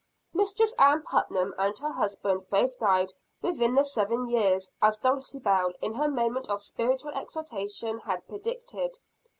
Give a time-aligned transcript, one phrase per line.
[0.33, 3.13] Mistress Ann Putnam and her husband both died
[3.43, 8.97] within the seven years, as Dulcibel in her moment of spiritual exaltation had predicted.